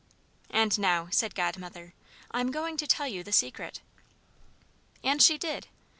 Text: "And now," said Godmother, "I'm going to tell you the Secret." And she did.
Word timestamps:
"And 0.49 0.79
now," 0.79 1.09
said 1.11 1.35
Godmother, 1.35 1.93
"I'm 2.31 2.49
going 2.49 2.75
to 2.77 2.87
tell 2.87 3.07
you 3.07 3.23
the 3.23 3.31
Secret." 3.31 3.81
And 5.03 5.21
she 5.21 5.37
did. 5.37 5.67